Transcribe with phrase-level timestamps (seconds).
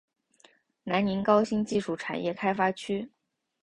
[0.85, 3.11] 南宁高新技术产业开发区